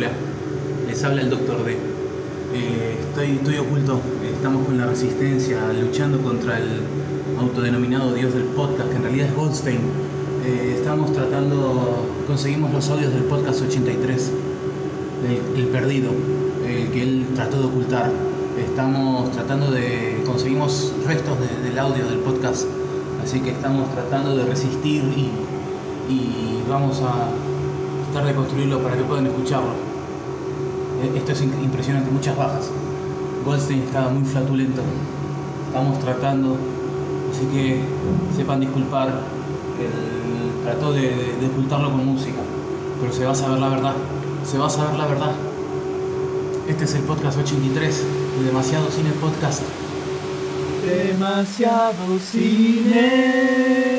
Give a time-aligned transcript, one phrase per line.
[0.00, 1.72] Les habla el Doctor D.
[2.54, 4.00] Eh, estoy, oculto,
[4.32, 6.82] estamos con la resistencia, luchando contra el
[7.40, 9.80] autodenominado dios del podcast, que en realidad es Goldstein.
[10.46, 14.30] Eh, estamos tratando, conseguimos los audios del podcast 83,
[15.56, 16.12] el, el perdido,
[16.64, 18.12] el que él trató de ocultar.
[18.56, 22.66] Estamos tratando de, conseguimos restos de- del audio del podcast,
[23.24, 25.32] así que estamos tratando de resistir y
[26.70, 27.30] vamos a
[28.12, 29.87] tratar de construirlo para que puedan escucharlo.
[31.02, 32.70] Eh, Esto es impresionante, muchas bajas.
[33.44, 34.82] Goldstein estaba muy flatulento.
[35.68, 36.56] Estamos tratando,
[37.30, 37.80] así que
[38.36, 39.08] sepan disculpar.
[39.08, 39.92] Él
[40.64, 42.40] trató de, de- de ocultarlo con música,
[43.00, 43.94] pero se va a saber la verdad.
[44.44, 45.32] Se va a saber la verdad.
[46.68, 48.02] Este es el podcast 83
[48.40, 49.62] de Demasiado Cine Podcast.
[50.86, 53.97] Demasiado cine.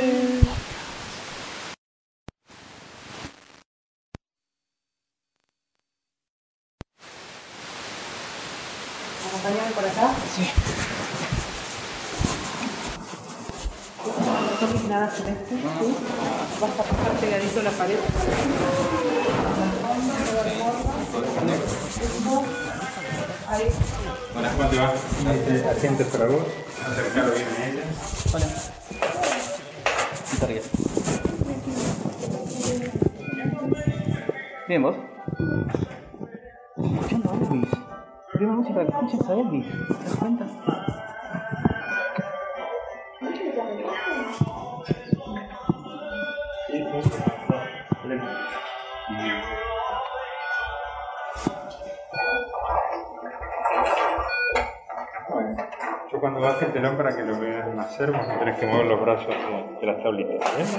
[56.11, 58.85] Yo cuando baje el telón para que lo vean más cerca, no tenés que mover
[58.85, 60.57] los brazos de, de las tablitas.
[60.57, 60.77] ¿ves?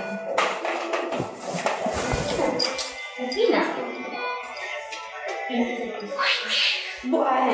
[7.03, 7.53] Bueno.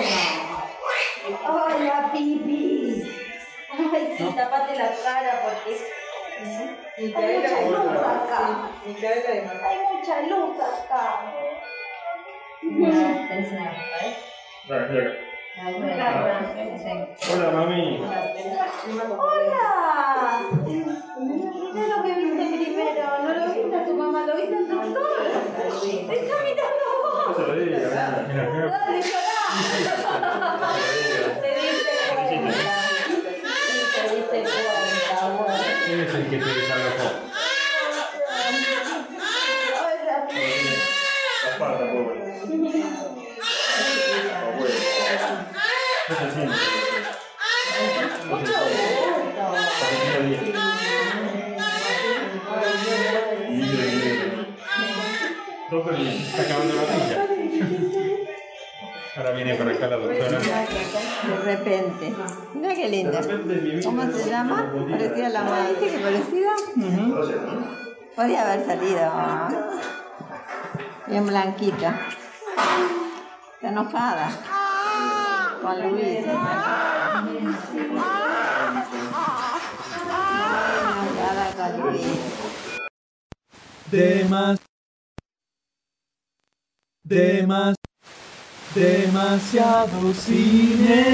[1.48, 3.02] Hola, Pipi.
[3.70, 5.72] Ay, sí, tapate la cara porque
[6.96, 8.40] hay mucha luz acá.
[8.84, 8.95] Hay
[17.28, 17.83] Hola, mami.
[19.18, 19.66] Hola.
[21.74, 23.06] Mira lo que viste primero.
[23.22, 25.18] No lo viste a tu mamá, lo viste al doctor.
[25.83, 27.36] Te está mirando a No vos.
[28.70, 29.36] Dale, llorá.
[59.27, 60.39] Ahora viene para acá la doctora.
[60.39, 62.14] De repente.
[62.55, 63.20] Mira qué linda.
[63.83, 64.73] ¿Cómo se llama?
[64.89, 65.70] Parecía la madre.
[65.70, 66.55] ¿Viste qué parecida?
[68.14, 69.13] Podría haber salido.
[71.09, 71.98] Bien blanquita.
[73.55, 74.31] Está enojada.
[75.61, 76.19] Con Luis.
[76.19, 77.35] Enojada
[81.57, 82.07] con Luis.
[83.91, 84.61] Demas.
[87.03, 87.77] Demas.
[88.77, 91.07] Demasiado cine.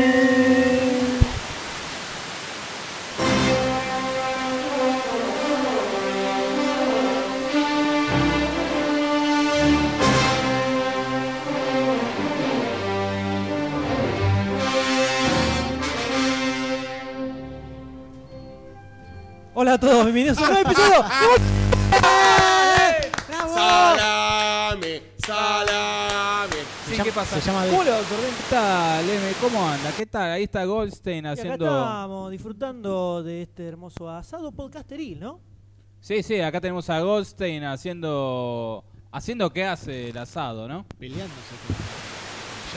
[19.54, 21.04] Hola a todos, bienvenidos a un nuevo episodio.
[23.28, 23.54] ¡Bravo!
[23.54, 25.81] Salame, salame.
[27.12, 27.66] Sí, ¿qué pasa?
[27.70, 28.34] ¿Cómo le va, doctor Ben?
[28.34, 29.32] ¿Qué tal, M?
[29.40, 29.92] ¿Cómo anda?
[29.96, 30.30] ¿Qué tal?
[30.32, 31.66] Ahí está Goldstein Y acá haciendo...
[31.66, 35.40] estamos disfrutando de este hermoso asado podcasteril, ¿no?
[36.00, 38.84] Sí, sí, acá tenemos a Goldstein haciendo...
[39.12, 40.86] Haciendo qué hace el asado, ¿no?
[40.98, 41.54] Peleándose.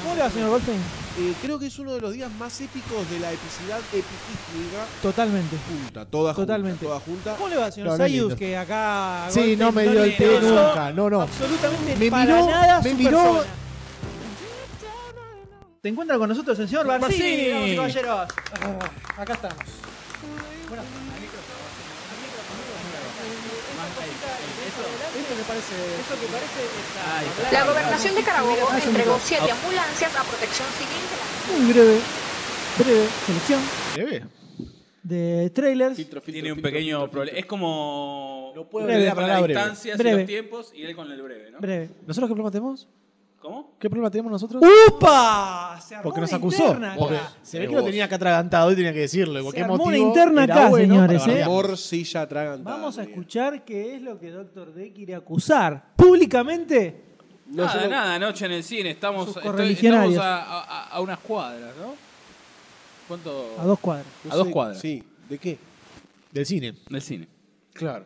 [0.03, 0.79] ¿Cómo le va, señor Goldstein?
[1.17, 5.55] Eh, creo que es uno de los días más épicos de la epicidad epiquística Totalmente.
[5.65, 6.85] junta, toda junta, Totalmente.
[6.85, 7.35] toda junta.
[7.37, 8.19] ¿Cómo le va, señor No, no Sayus?
[8.23, 8.35] lindo.
[8.35, 9.27] Que acá.
[9.29, 11.21] Sí, Goldstein no me dio el té nunca, no, no.
[11.21, 13.45] Absolutamente Me para miró- nada me miró- persona.
[15.85, 18.27] Te encuentra con nosotros el señor Barcini, y caballeros.
[18.59, 19.63] Ah, acá estamos.
[20.67, 20.81] Bueno,
[25.15, 25.75] Esto me parece.
[26.01, 27.53] Eso que parece.
[27.53, 31.99] La gobernación de Carabobo entregó siete ambulancias a protección civil de la Muy breve,
[32.79, 33.61] breve selección
[33.93, 34.25] Breve.
[35.03, 35.97] de trailers.
[35.97, 37.37] Filtro, filtro, Tiene un filtro, pequeño filtro, problema.
[37.37, 38.53] Es como...
[38.55, 39.59] No puedo Breve, la palabra breve.
[39.59, 41.59] distancias y los tiempos y él con el breve, ¿no?
[41.59, 41.91] Breve.
[42.07, 42.87] ¿Nosotros qué problema tenemos?
[43.45, 43.75] ¿Cómo?
[43.79, 44.63] ¿Qué problema tenemos nosotros?
[44.89, 45.79] ¡Upa!
[45.79, 46.63] Se armó Porque nos una acusó.
[46.65, 46.99] interna acá.
[46.99, 49.43] Porque se ve que lo tenía que atragantado y tenía que decirlo.
[49.43, 51.27] ¿Por Se qué armó motivo una interna era acá, bueno señores, ¿eh?
[51.27, 51.49] bardear?
[51.49, 52.75] Morcilla atragantada.
[52.75, 57.03] Vamos a escuchar qué es lo que Doctor D quiere acusar públicamente.
[57.47, 58.89] No, nada, yo no- nada, anoche en el cine.
[58.89, 60.13] Estamos, Sus estoy- correligionarios.
[60.15, 61.93] estamos a, a- a unas cuadras, ¿no?
[63.07, 63.55] ¿Cuánto?
[63.59, 64.07] A dos cuadras.
[64.23, 64.79] no A dos sé- cuadras.
[64.79, 65.03] Sí.
[65.29, 65.59] ¿De qué?
[66.31, 66.73] Del cine.
[66.89, 67.27] Del cine.
[67.73, 68.05] Claro.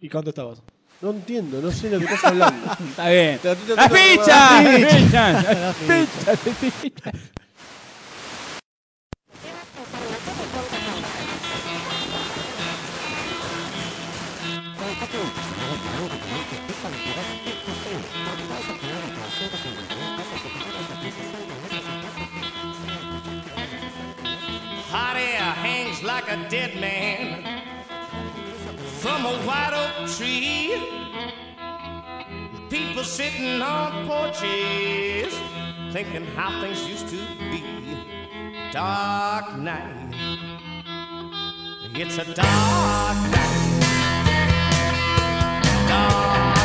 [0.00, 0.62] ¿Y cuánto estabas?
[1.00, 2.72] No entiendo, no sé lo que estás hablando.
[2.90, 3.38] Está bien.
[3.38, 3.96] Te- te- te- ¡Las te-.
[24.90, 27.19] Hot air hangs like a dead man
[29.46, 30.76] white oak tree.
[32.68, 35.34] People sitting on porches
[35.92, 37.16] thinking how things used to
[37.50, 37.62] be.
[38.72, 40.14] Dark night.
[41.94, 43.80] It's a dark night.
[45.88, 46.59] Dark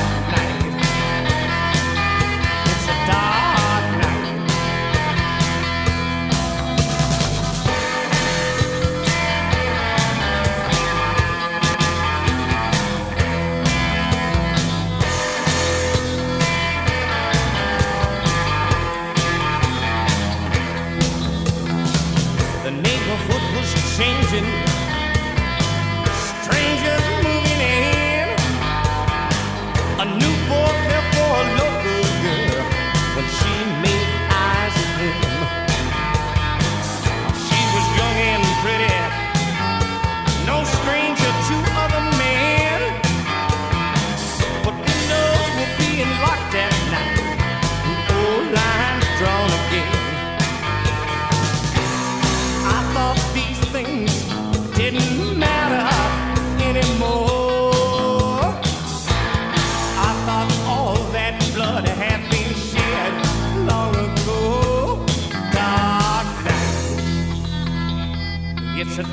[24.36, 24.65] kitchen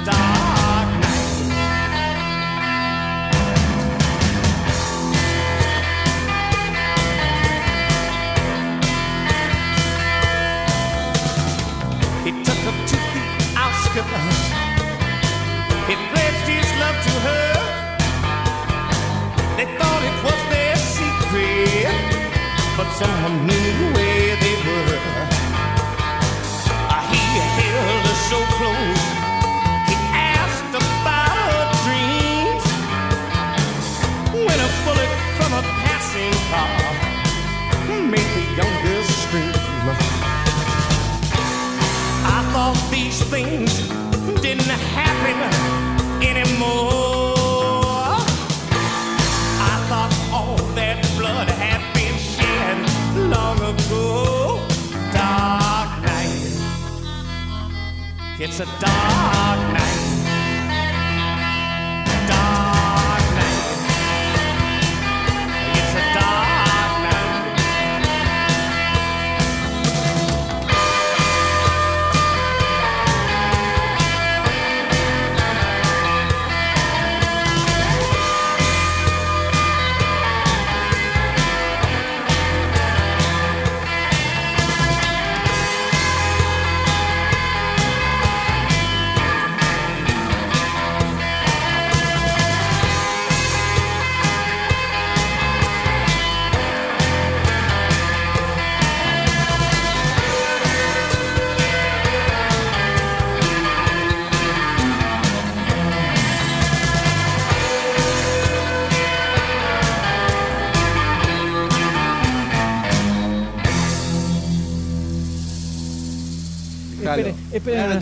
[0.05, 0.42] It's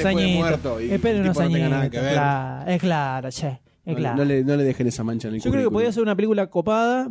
[0.05, 0.83] unos añitos.
[0.83, 1.91] Esperen el unos añitos.
[1.91, 2.13] que ver.
[2.13, 3.61] Claro, es claro, che.
[3.87, 4.17] Es claro.
[4.17, 6.15] no le, no le dejen esa mancha en el Yo creo que podría ser una
[6.15, 7.09] película copada,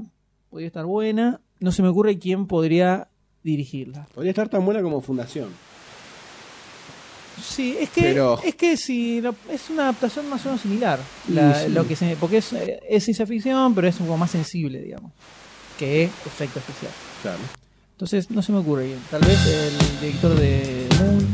[0.50, 1.42] podría estar buena.
[1.60, 3.08] No se me ocurre quién podría
[3.44, 4.08] dirigirla.
[4.14, 5.50] Podría estar tan buena como Fundación.
[7.42, 11.00] Sí, es que Pero- es que si lo- es una adaptación más o menos similar.
[11.28, 11.70] Y La- sí.
[11.72, 14.82] lo que se, porque es, eh, es ciencia ficción, pero es un poco más sensible,
[14.82, 15.12] digamos,
[15.78, 16.92] que efecto especial.
[17.22, 17.40] Claro.
[17.94, 19.00] Entonces no se me ocurre bien.
[19.10, 21.28] Tal vez el director de Moon.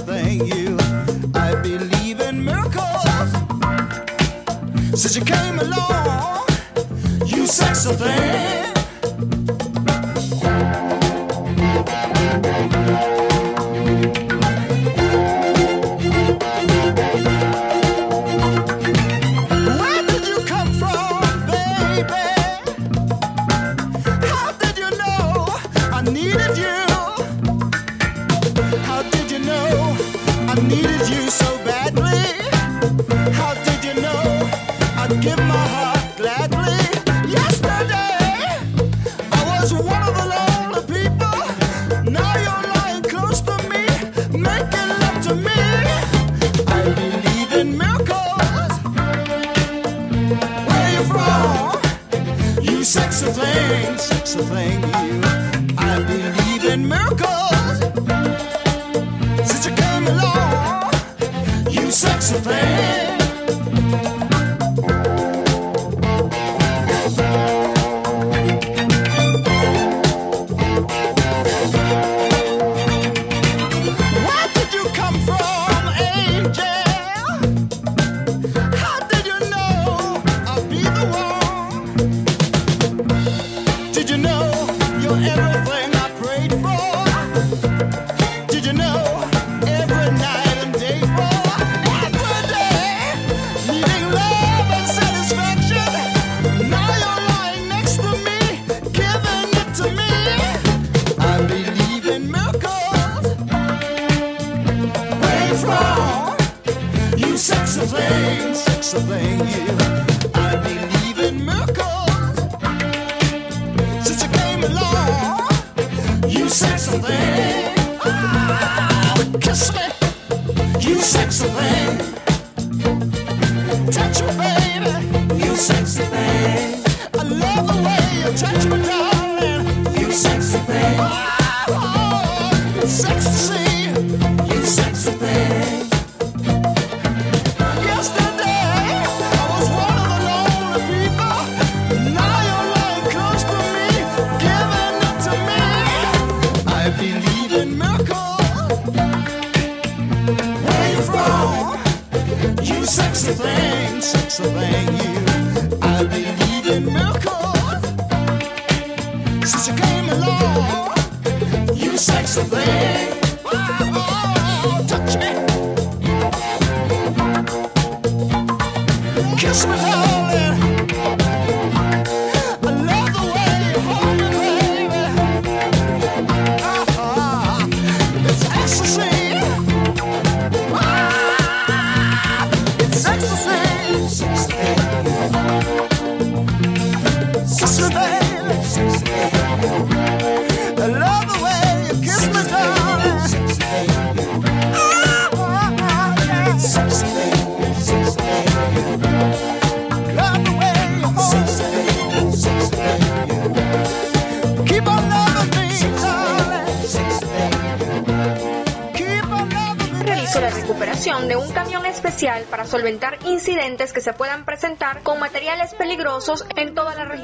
[0.00, 0.76] Thing, you.
[1.34, 3.30] I believe in miracles.
[5.00, 6.46] Since you came along,
[7.26, 9.53] you sexy thing.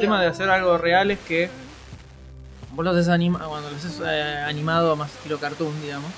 [0.00, 1.48] Tema de hacer algo real es que
[2.74, 6.10] vos lo haces anima, cuando lo haces eh, animado más estilo cartoon, digamos,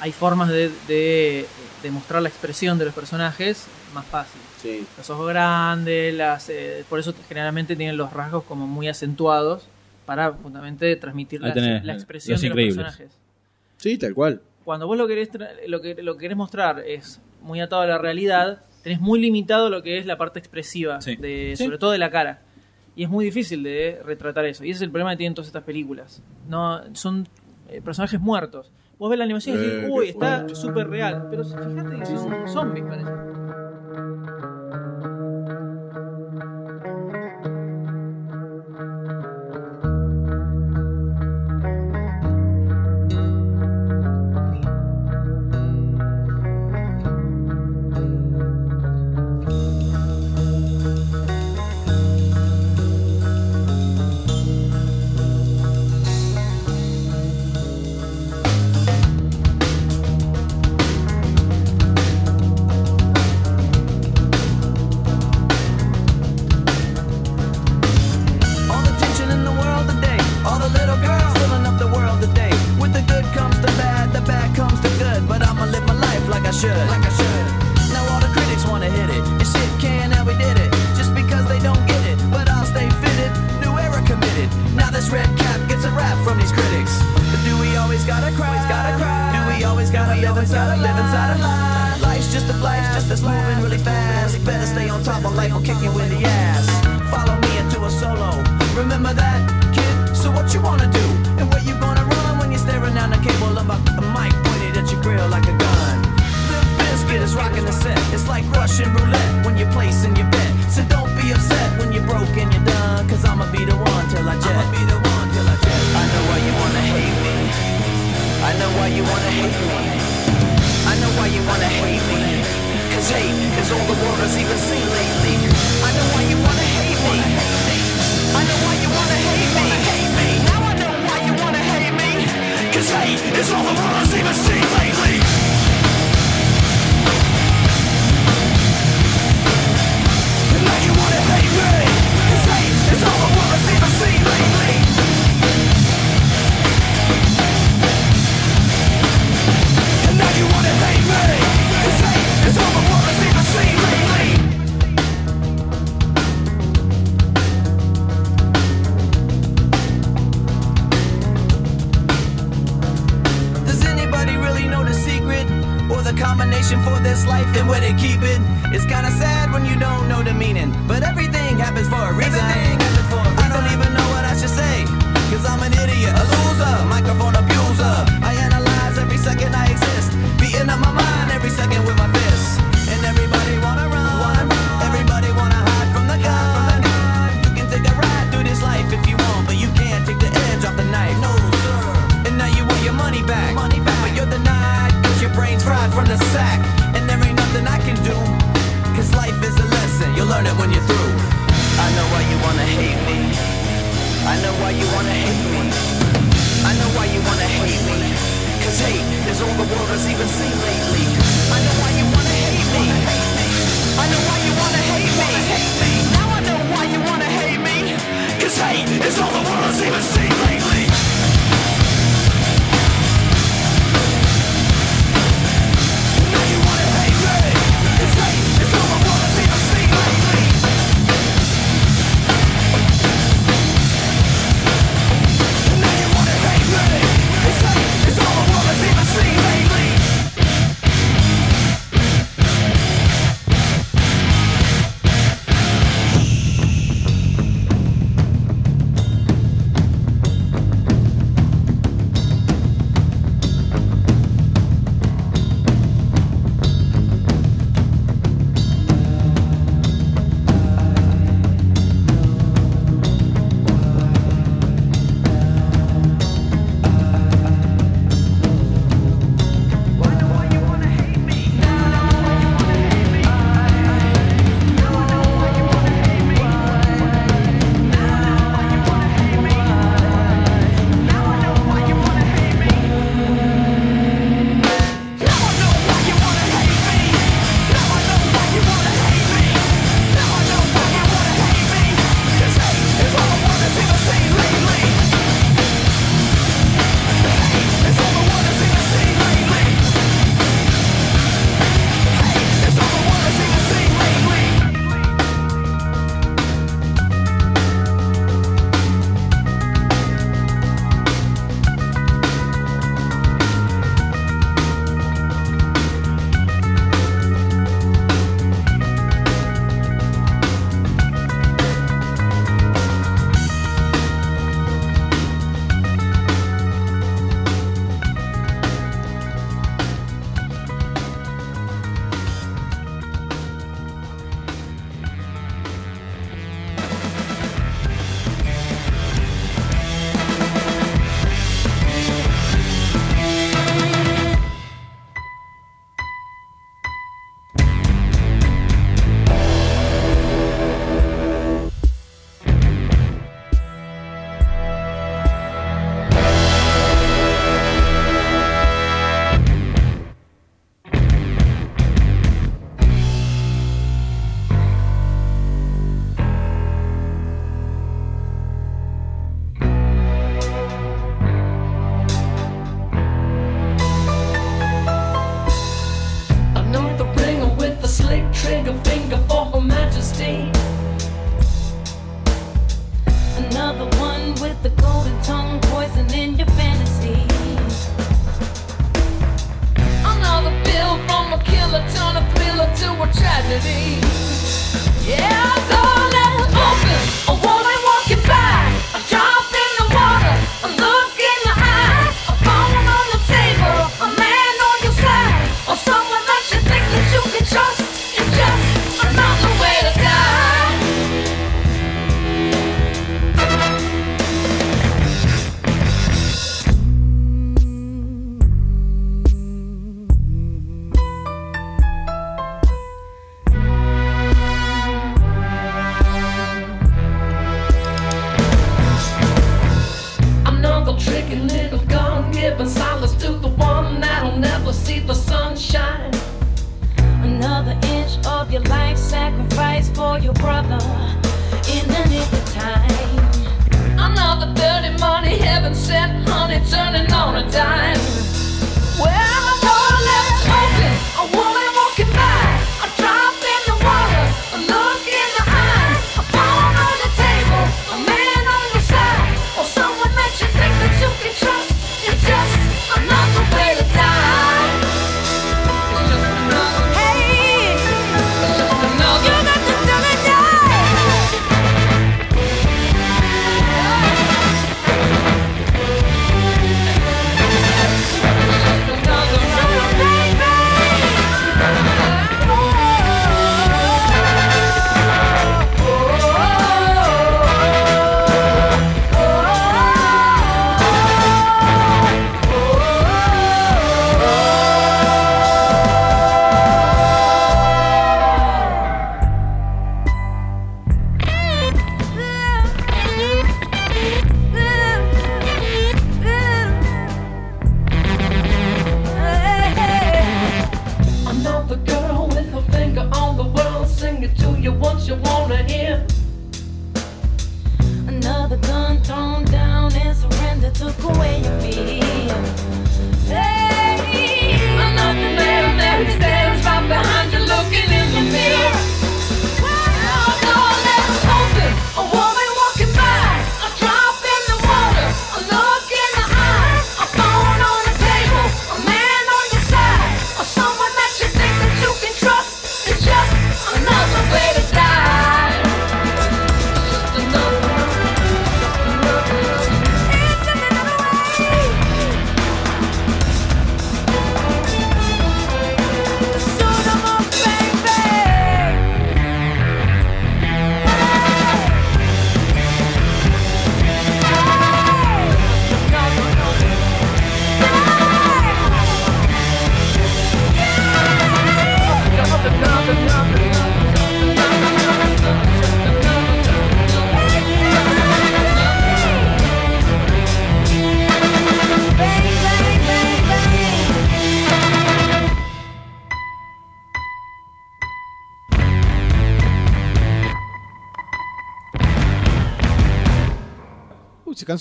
[0.00, 1.46] hay formas de, de,
[1.82, 4.40] de mostrar la expresión de los personajes más fácil.
[4.62, 4.86] Sí.
[4.96, 9.64] Los ojos grandes, las, eh, por eso generalmente tienen los rasgos como muy acentuados
[10.06, 13.10] para justamente transmitir la, tenés, la expresión Los de los personajes.
[13.76, 14.40] Sí, tal cual.
[14.64, 15.28] Cuando vos lo querés,
[15.66, 19.70] lo que lo que querés mostrar es muy atado a la realidad, tenés muy limitado
[19.70, 21.16] lo que es la parte expresiva, Sí.
[21.16, 21.64] de, Sí.
[21.64, 22.40] sobre todo de la cara.
[22.96, 24.64] Y es muy difícil de retratar eso.
[24.64, 26.22] Y ese es el problema que tienen todas estas películas.
[26.48, 27.26] No, son
[27.68, 28.72] eh, personajes muertos.
[28.98, 31.28] Vos ves la animación y decís, Eh, uy, está súper real.
[31.30, 33.10] Pero fíjate que son zombies, parece.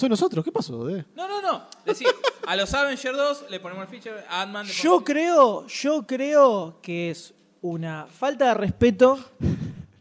[0.10, 0.43] nosotros.
[0.43, 0.74] ¿Qué pasó?
[1.15, 1.63] No, no, no.
[1.86, 2.06] Decí,
[2.45, 7.34] a los Avengers 2 le ponemos el feature, Ant-Man Yo creo, yo creo que es
[7.62, 9.19] una falta de respeto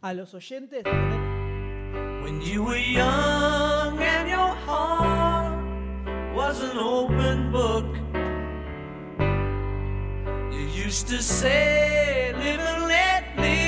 [0.01, 0.85] a los oyentes.
[2.23, 5.55] When you were young and your heart
[6.35, 7.87] was an open book,
[10.53, 13.68] you used to say, Live and let live.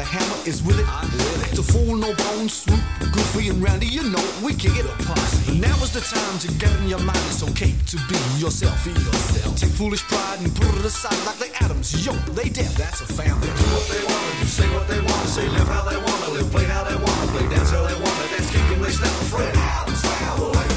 [0.00, 0.88] the hammer is with it.
[0.88, 1.12] I'm.
[1.52, 2.80] To fool no bones, swoop,
[3.12, 4.88] goofy and roundy, you know we kick it.
[5.04, 5.60] Posse.
[5.60, 7.20] Now is the time to get in your mind.
[7.28, 8.80] It's okay to be yourself.
[8.80, 9.52] Be yourself.
[9.60, 11.92] Take foolish pride and put it aside like the atoms.
[12.00, 12.72] Yo, they dead.
[12.80, 13.44] That's a family.
[13.44, 16.28] They do what they wanna do, say what they wanna say, live how they wanna
[16.32, 19.14] live, play how they wanna play, dance how they wanna dance, kick them, they snap
[19.28, 19.52] afraid.
[19.52, 20.68] Adams family.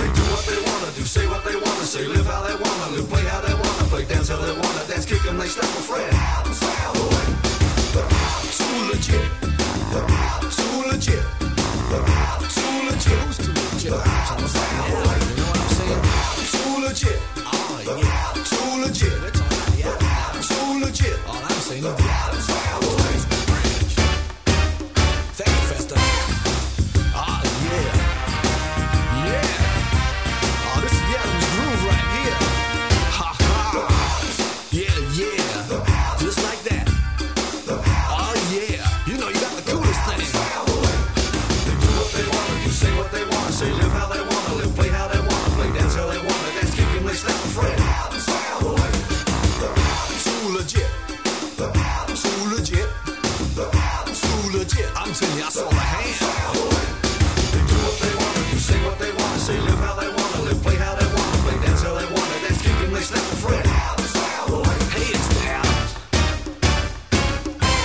[0.00, 2.96] They do what they wanna do, say what they wanna say, live how they wanna
[2.96, 5.68] live, play how they wanna play, dance how they wanna dance, kick them, they snap
[5.84, 6.13] afraid.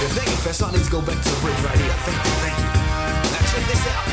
[0.09, 1.93] If they confess, I need to go back to the bridge right here.
[2.01, 2.65] Thank you, thank you.
[3.29, 4.05] Now check this out.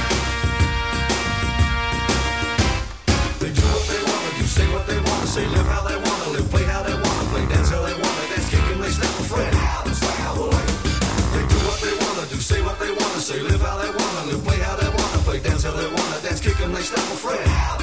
[3.40, 6.36] They do what they wanna do, say what they wanna say, live how they wanna
[6.36, 9.08] live, play how they wanna play, dance how they wanna dance, kick and they snap
[9.08, 9.56] a friend.
[11.32, 14.28] They do what they wanna do, say what they wanna say, live how they wanna
[14.28, 17.08] live, play how they wanna play, dance how they wanna dance, kick and they snap
[17.08, 17.75] a friend.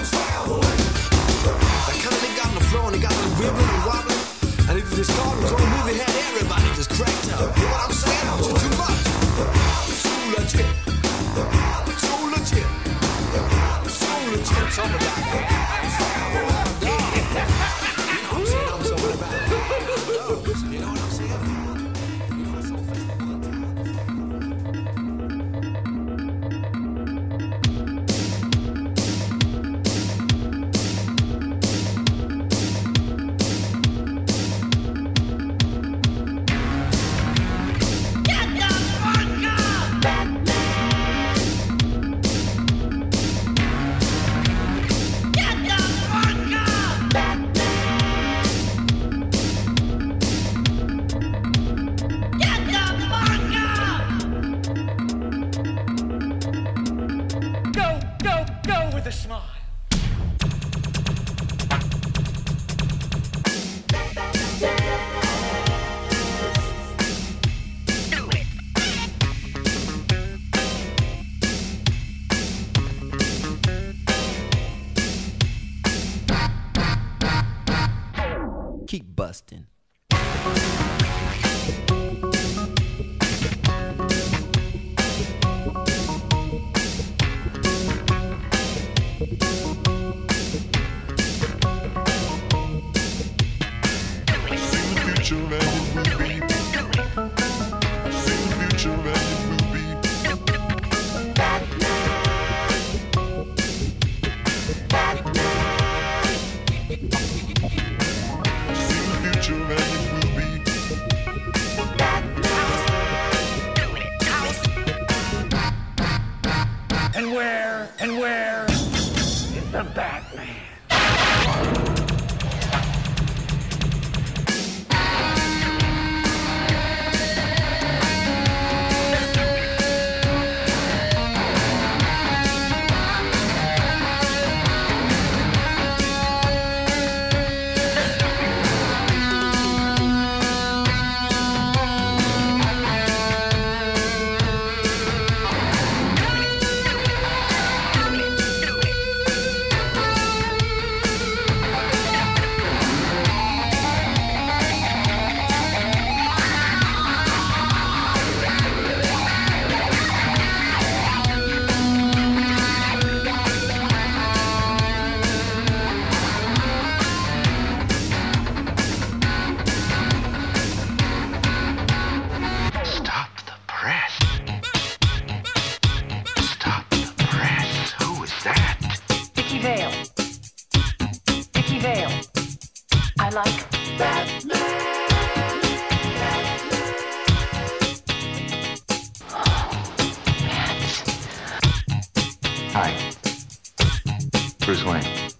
[194.65, 195.33] Bruce Wayne.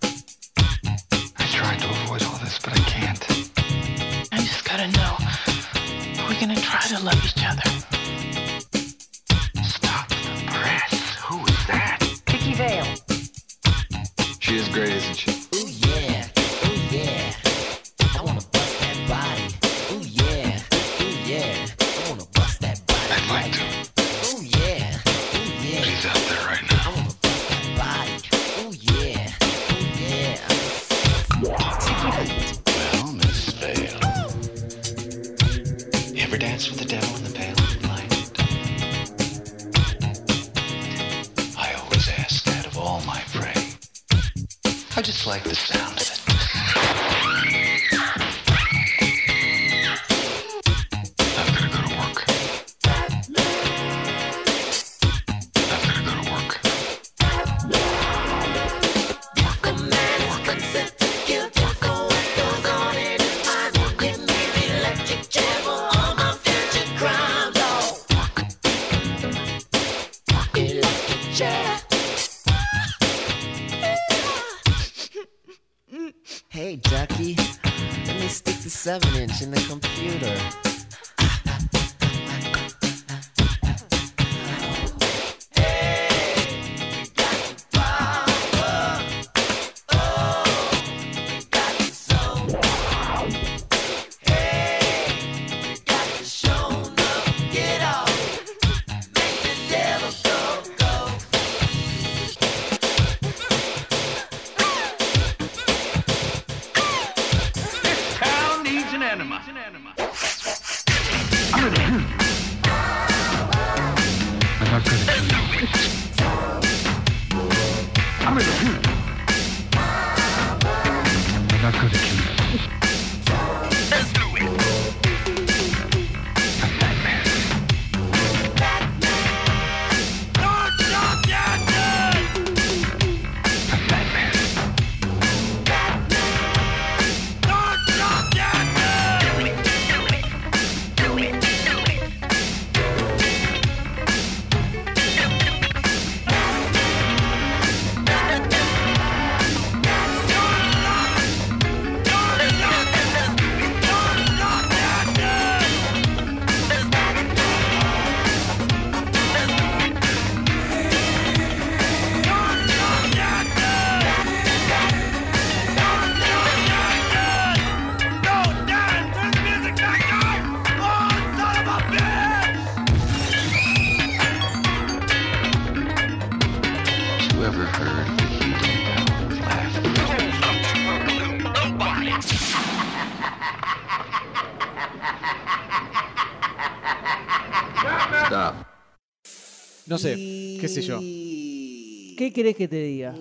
[190.74, 191.00] sé yo.
[191.00, 193.14] ¿Qué querés que te diga?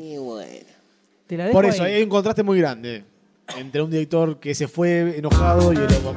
[1.53, 3.05] Por eso, hay un contraste muy grande
[3.57, 6.15] entre un director que se fue enojado y el otro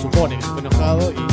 [0.00, 1.29] supone que fue enojado y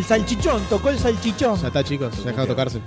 [0.00, 1.60] El salchichón, tocó el salchichón.
[1.60, 2.80] Ya está, chicos, ya deja de tocarse.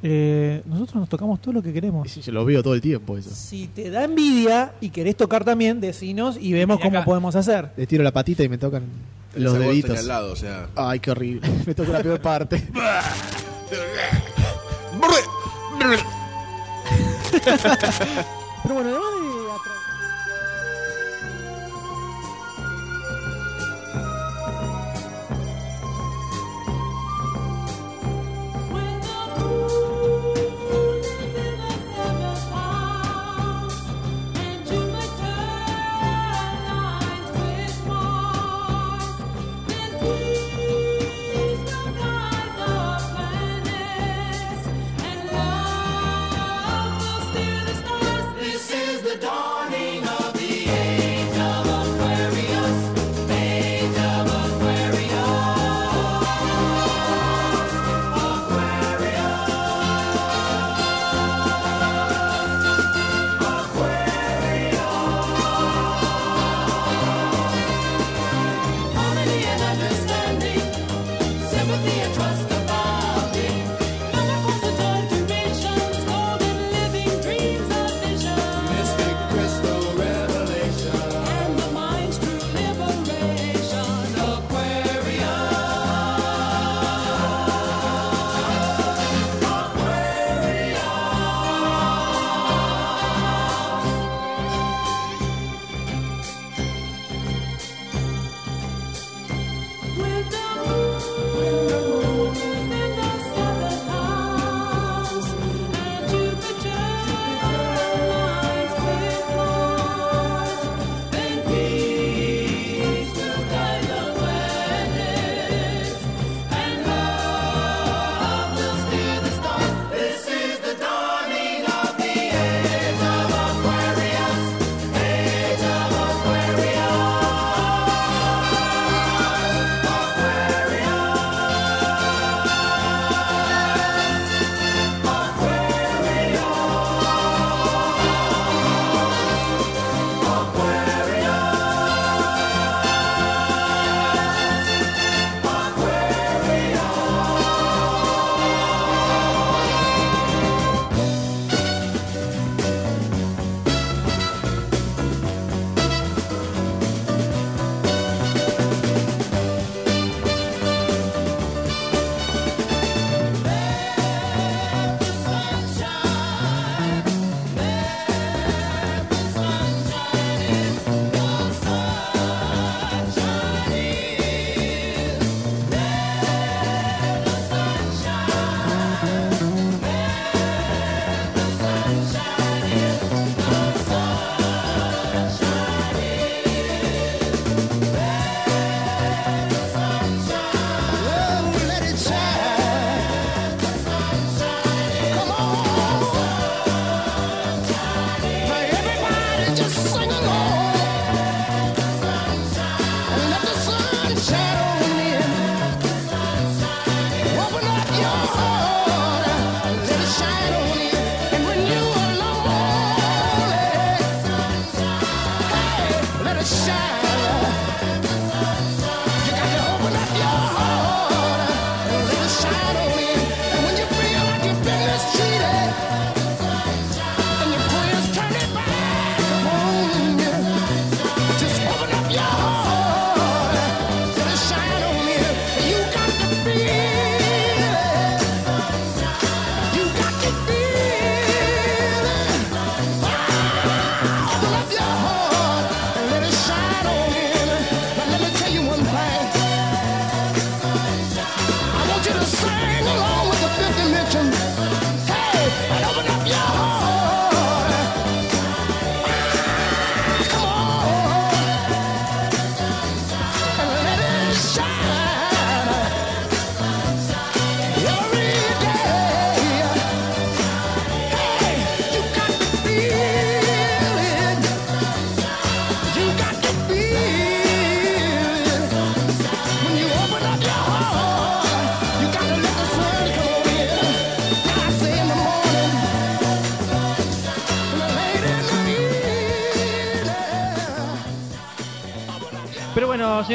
[0.00, 2.08] Eh, nosotros nos tocamos todo lo que queremos.
[2.08, 3.30] Sí, yo lo veo todo el tiempo eso.
[3.34, 7.72] Si te da envidia y querés tocar también, decinos y vemos cómo podemos hacer.
[7.76, 8.84] Le tiro la patita y me tocan
[9.34, 10.06] los deditos.
[10.76, 11.50] Ay, qué horrible.
[11.66, 12.62] me toca la peor parte.
[18.62, 19.25] Pero bueno, además de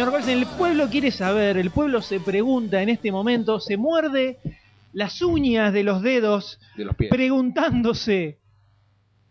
[0.02, 4.40] El pueblo quiere saber, el pueblo se pregunta en este momento, se muerde
[4.94, 6.60] las uñas de los dedos
[7.08, 8.40] preguntándose,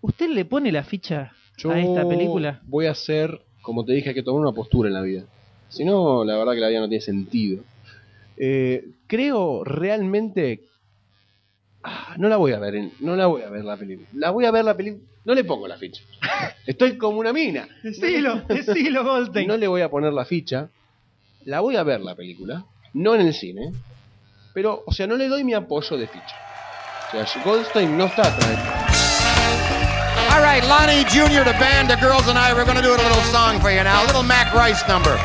[0.00, 1.32] ¿usted le pone la ficha
[1.68, 2.60] a esta película?
[2.68, 5.24] Voy a hacer, como te dije, hay que tomar una postura en la vida.
[5.70, 7.64] Si no, la verdad que la vida no tiene sentido.
[8.36, 10.68] Eh, creo realmente...
[11.82, 14.08] Ah, no la voy a ver, no la voy a ver la película.
[14.12, 16.02] La voy a ver la película no le pongo la ficha.
[16.66, 17.68] Estoy como una mina.
[17.82, 19.46] Decilo, decilo, Goldstein.
[19.46, 20.68] No le voy a poner la ficha.
[21.44, 22.64] La voy a ver la película.
[22.94, 23.72] No en el cine.
[24.54, 26.36] Pero, o sea, no le doy mi apoyo de ficha.
[27.08, 28.80] O sea, Goldstein no está atrás.
[30.32, 32.96] All right, Lonnie Jr., the band, the girls, and I, we're going to do a
[32.96, 34.04] little song for you now.
[34.04, 35.16] A little Mac Rice number.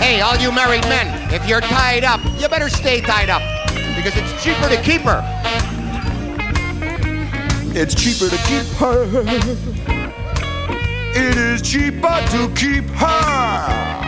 [0.00, 3.42] Hey, all you married men, if you're tied up, you better stay tied up
[3.96, 5.22] because it's cheaper to keep her.
[7.74, 9.04] It's cheaper to keep her.
[11.14, 14.04] It is cheaper to keep her.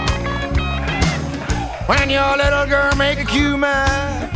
[1.86, 4.28] When your little girl make you mad,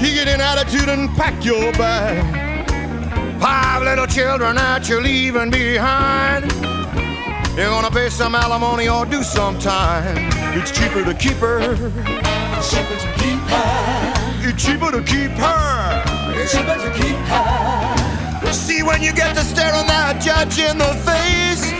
[0.00, 2.44] You get an attitude and pack your bag.
[3.40, 6.52] five little children that you're leaving behind,
[7.56, 10.16] you're gonna pay some alimony or do some time.
[10.54, 11.58] It's cheaper to keep her.
[12.58, 14.48] It's cheaper to keep her.
[14.48, 15.85] It's cheaper to keep her.
[18.52, 21.72] See, when you get to staring that judge in the face,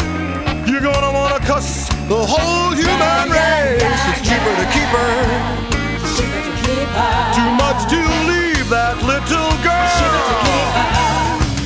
[0.67, 3.83] You're gonna wanna cuss the whole human race.
[4.11, 5.67] It's cheaper to keep her.
[7.37, 10.96] Too much to leave that little girl.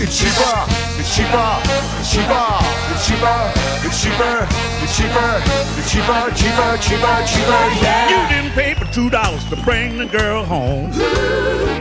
[0.02, 0.64] It's cheaper.
[0.98, 1.60] It's cheaper.
[2.00, 2.48] It's cheaper.
[2.88, 3.52] It's cheaper.
[3.84, 4.48] It's cheaper.
[4.80, 5.42] It's cheaper.
[5.76, 6.20] It's cheaper.
[6.40, 6.78] Cheaper.
[6.80, 7.16] Cheaper.
[7.28, 7.62] Cheaper.
[7.84, 8.08] Yeah.
[8.08, 10.90] You didn't pay for two dollars to bring the girl home.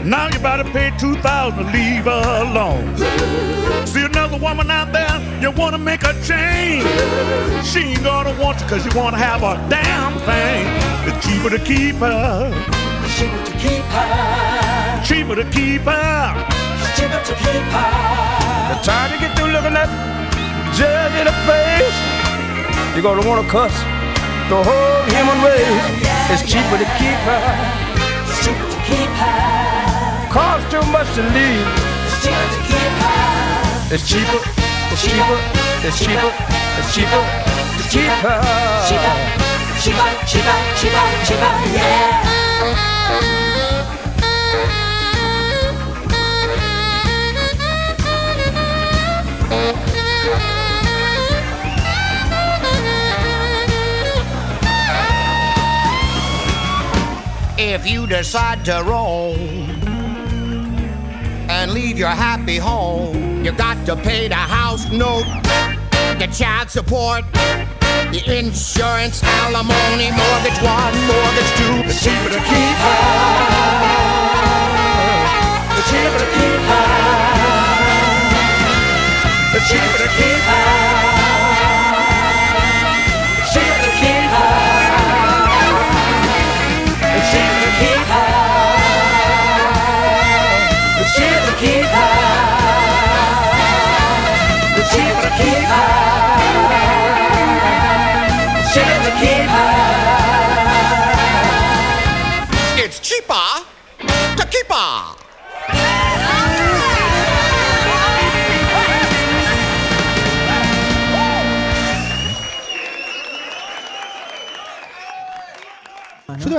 [0.04, 2.94] Now you better pay two thousand to leave her alone.
[3.86, 6.84] See another woman out there, you wanna make a change.
[7.64, 10.66] She ain't gonna want you cause you wanna have a damn thing.
[11.08, 12.50] It's cheaper to keep her.
[12.50, 13.06] to her.
[13.16, 15.02] Cheaper to keep her.
[15.04, 16.69] cheaper to keep her.
[18.70, 19.88] The time you get through looking at
[20.74, 21.98] judge in the face,
[22.94, 23.72] you're gonna wanna cuss
[24.48, 25.86] the whole human race.
[26.30, 27.42] It's cheaper to keep her.
[28.26, 30.30] It's cheaper to keep her.
[30.30, 31.66] Costs too much to leave.
[32.06, 33.94] It's cheaper to keep her.
[33.94, 34.40] It's cheaper.
[34.92, 35.38] It's cheaper.
[35.86, 36.32] It's cheaper.
[36.78, 37.22] It's cheaper
[37.78, 38.40] to keep her.
[38.88, 39.14] Cheaper,
[39.82, 42.30] cheaper, cheaper, cheaper, cheaper, yeah.
[57.80, 59.38] If you decide to roam
[61.48, 65.24] and leave your happy home, you got to pay the house note,
[66.18, 67.24] the child support,
[68.12, 71.88] the insurance, alimony, mortgage one, mortgage two.
[71.88, 73.00] It's cheaper to keep her.
[75.78, 77.19] It's cheaper to keep her
[79.68, 80.69] cheaper to keep a.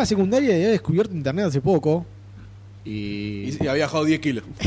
[0.06, 2.06] Secundaria y había descubierto internet hace poco.
[2.84, 4.44] Y, y había bajado 10 kilos.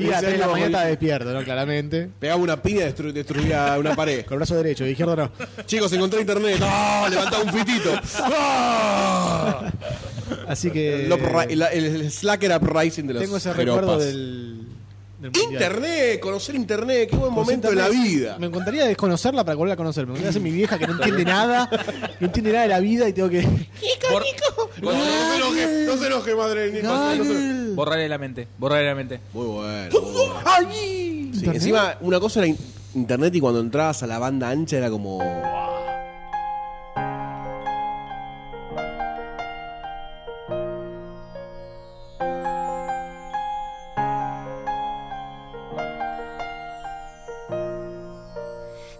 [0.00, 1.42] Y a de la mañana estaba despierto, ¿no?
[1.42, 2.08] Claramente.
[2.20, 4.24] Pegaba una piña y destru- destruía una pared.
[4.24, 5.30] Con el brazo derecho, de izquierdo no.
[5.66, 6.58] Chicos, encontré internet.
[6.62, 7.06] ¡Ah!
[7.10, 7.90] Levantaba un fitito.
[8.20, 9.72] ¡Ah!
[10.48, 11.06] Así que.
[11.06, 13.80] El, upri- el, el Slacker Uprising de los Tengo ese jeropas.
[13.82, 14.45] recuerdo del.
[15.30, 15.62] Del mundial.
[15.62, 18.10] Internet, conocer internet, qué buen Conocer momento de la internet.
[18.12, 18.36] vida.
[18.38, 20.06] Me encantaría desconocerla para volver a conocer.
[20.06, 21.68] Me encantaría ser mi vieja que no entiende nada,
[22.20, 23.42] no entiende nada de la vida y tengo que.
[24.82, 26.82] No se enoje, no se enoje, madre.
[26.82, 29.20] no se- no se- Borrarle la mente, borrarle la mente.
[29.32, 29.90] Muy bueno.
[30.72, 32.58] Sí, encima, una cosa era in-
[32.94, 35.18] internet y cuando entrabas a la banda ancha era como.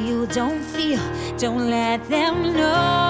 [0.00, 1.00] Conceal, don't feel,
[1.36, 3.09] don't let them know.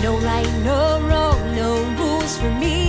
[0.00, 2.87] No right, no wrong, no rules for me.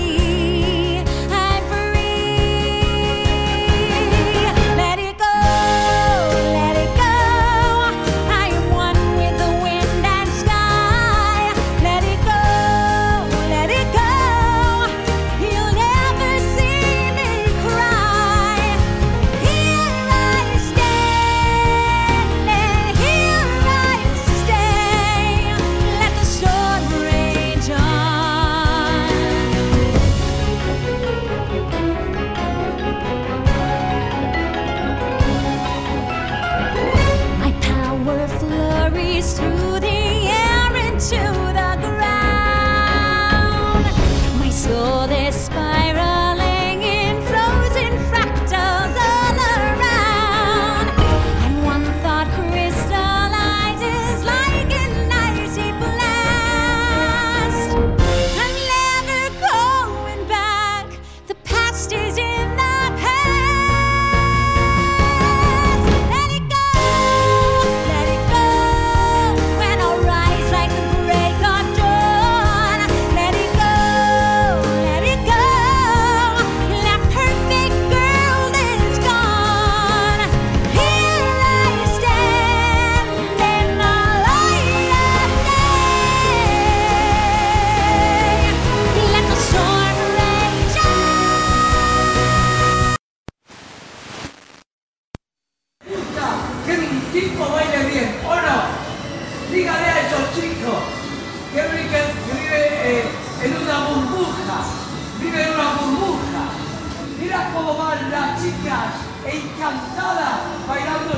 [108.70, 108.94] Chicas
[109.26, 111.14] encantadas bailando.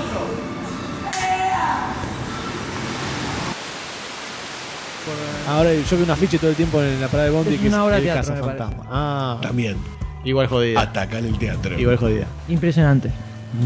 [1.22, 1.94] ¡Ea!
[5.50, 7.68] Ahora yo vi un afiche todo el tiempo en la parada de Bondi Es que
[7.68, 8.84] una obra es de el teatro, me Cazafantasma.
[8.90, 9.78] Ah, También.
[10.24, 10.82] igual jodida.
[10.82, 11.78] Ataca en el teatro.
[11.78, 12.26] Igual jodida.
[12.48, 13.12] Impresionante.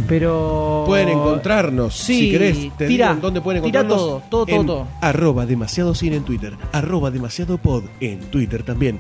[0.08, 0.84] Pero.
[0.88, 4.08] Pueden encontrarnos, Sí, si querés, te tira, digo en dónde pueden tira encontrarnos.
[4.08, 4.88] todo, todo, todo, en todo.
[5.00, 8.98] Arroba demasiado cine en Twitter, arroba demasiado pod en Twitter también.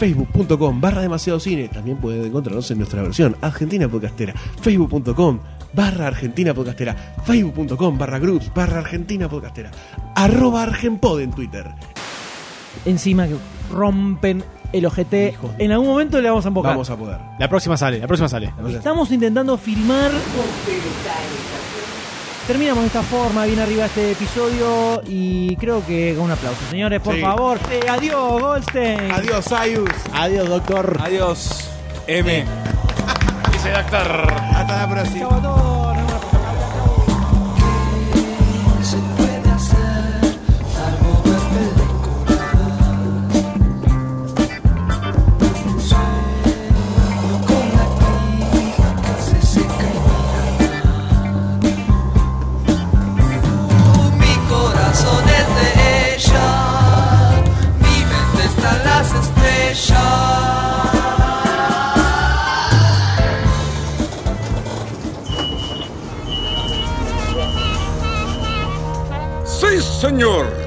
[0.00, 1.68] Facebook.com barra demasiado cine.
[1.68, 4.32] También pueden encontrarnos en nuestra versión Argentina Podcastera.
[4.62, 5.40] Facebook.com
[5.74, 6.96] barra Argentina Podcastera.
[7.26, 9.70] Facebook.com barra groups barra Argentina Podcastera.
[10.16, 11.66] Arroba Argenpod en Twitter.
[12.86, 13.36] Encima que
[13.70, 14.42] rompen
[14.72, 15.36] el ojete.
[15.58, 16.72] En algún momento le vamos a embocar.
[16.72, 17.18] Vamos a poder.
[17.38, 18.54] La próxima sale, la próxima sale.
[18.70, 20.10] Estamos intentando filmar.
[22.50, 26.58] Terminamos de esta forma, bien arriba este episodio y creo que con un aplauso.
[26.68, 27.20] Señores, por Sí.
[27.20, 27.60] favor.
[27.70, 29.12] Eh, adiós, Goldstein.
[29.12, 29.88] Adiós, Sayus.
[30.12, 30.98] Adiós, doctor.
[31.00, 31.70] Adiós,
[32.08, 32.44] M.
[33.52, 34.32] Dice doctor.
[34.52, 35.28] Hasta la próxima.
[35.28, 35.79] Chau a todos.
[70.00, 70.59] Señor.